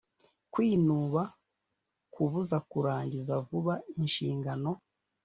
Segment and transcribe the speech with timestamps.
[0.53, 1.21] kwinuba
[2.13, 4.69] kubuza kurangiza vuba inshingano